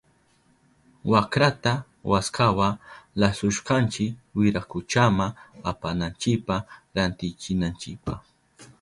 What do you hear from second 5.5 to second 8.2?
apananchipa rantichinanchipa.